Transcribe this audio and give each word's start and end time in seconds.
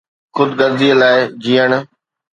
خود 0.35 0.49
غرضيءَ 0.59 0.95
لاءِ 1.01 1.19
جيئڻ. 1.43 1.71